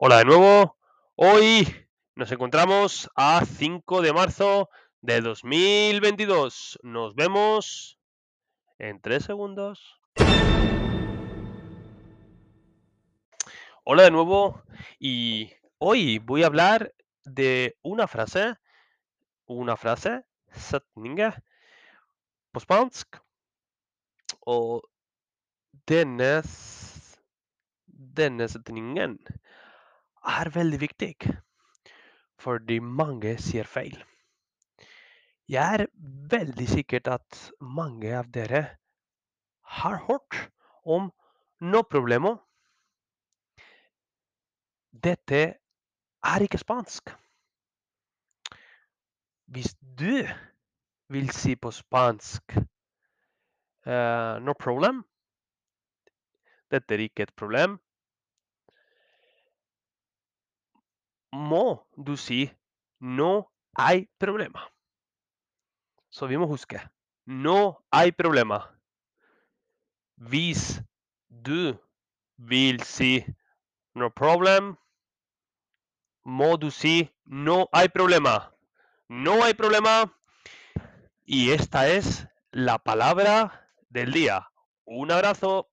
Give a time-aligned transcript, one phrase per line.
[0.00, 0.76] Hola de nuevo.
[1.16, 1.66] Hoy
[2.14, 4.70] nos encontramos a 5 de marzo
[5.00, 6.78] de 2022.
[6.84, 7.98] Nos vemos
[8.78, 10.00] en 3 segundos.
[13.82, 14.62] Hola de nuevo
[15.00, 18.54] y hoy voy a hablar de una frase,
[19.46, 21.42] una frase, setninga,
[22.52, 23.18] på spansk,
[24.46, 24.84] og
[25.90, 27.18] denne, s-
[27.86, 29.18] denne setningen
[30.28, 31.14] er veldig viktig,
[32.40, 33.96] fordi mange sier feil.
[35.48, 35.86] Jeg er
[36.32, 38.66] veldig sikkert at mange av dere
[39.78, 40.36] har hørt
[40.84, 41.08] om
[41.60, 42.34] no problemo.
[44.92, 45.40] Dette
[46.24, 47.14] er ikke spansk.
[49.48, 50.28] Hvis du
[51.08, 52.58] vil si på spansk
[53.88, 55.00] uh, no problem,
[56.68, 57.78] dette er ikke et problem,
[61.32, 62.50] må du si
[63.00, 64.70] no hay problema.
[66.20, 66.80] Må huske
[67.28, 68.74] no hay problema.
[70.16, 70.80] Hvis
[71.28, 71.76] du
[72.36, 73.24] vil si
[73.94, 74.76] no problem,
[76.24, 78.54] må du si no hay problema.
[79.08, 80.12] No hay problema.
[81.26, 84.48] Y esta es la palabra del día.
[84.84, 85.68] Un abrazo.